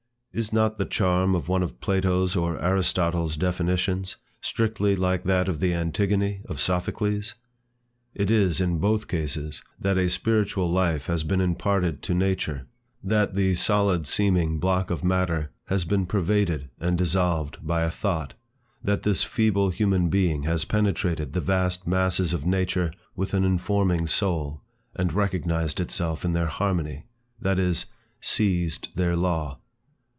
Is 0.33 0.53
not 0.53 0.77
the 0.77 0.85
charm 0.85 1.35
of 1.35 1.49
one 1.49 1.61
of 1.61 1.81
Plato's 1.81 2.37
or 2.37 2.57
Aristotle's 2.63 3.35
definitions, 3.35 4.15
strictly 4.39 4.95
like 4.95 5.25
that 5.25 5.49
of 5.49 5.59
the 5.59 5.73
Antigone 5.73 6.39
of 6.45 6.61
Sophocles? 6.61 7.35
It 8.15 8.31
is, 8.31 8.61
in 8.61 8.77
both 8.79 9.09
cases, 9.09 9.61
that 9.77 9.97
a 9.97 10.07
spiritual 10.07 10.71
life 10.71 11.07
has 11.07 11.25
been 11.25 11.41
imparted 11.41 12.01
to 12.03 12.13
nature; 12.13 12.65
that 13.03 13.35
the 13.35 13.55
solid 13.55 14.07
seeming 14.07 14.57
block 14.57 14.89
of 14.89 15.03
matter 15.03 15.51
has 15.65 15.83
been 15.83 16.05
pervaded 16.05 16.69
and 16.79 16.97
dissolved 16.97 17.57
by 17.61 17.83
a 17.83 17.91
thought; 17.91 18.33
that 18.81 19.03
this 19.03 19.25
feeble 19.25 19.69
human 19.69 20.07
being 20.07 20.43
has 20.43 20.63
penetrated 20.63 21.33
the 21.33 21.41
vast 21.41 21.85
masses 21.85 22.31
of 22.31 22.45
nature 22.45 22.93
with 23.17 23.33
an 23.33 23.43
informing 23.43 24.07
soul, 24.07 24.61
and 24.95 25.11
recognised 25.11 25.81
itself 25.81 26.23
in 26.23 26.31
their 26.31 26.47
harmony, 26.47 27.03
that 27.41 27.59
is, 27.59 27.85
seized 28.21 28.95
their 28.95 29.17
law. 29.17 29.57